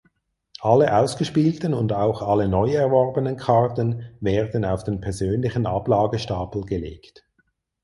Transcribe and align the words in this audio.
Alle 0.61 0.97
ausgespielten 0.97 1.75
und 1.75 1.93
auch 1.93 2.23
alle 2.23 2.47
neu 2.49 2.73
erworbenen 2.73 3.37
Karten 3.37 4.09
werden 4.19 4.65
auf 4.65 4.83
den 4.83 4.99
persönlichen 4.99 5.67
Ablagestapel 5.67 6.63
gelegt. 6.65 7.23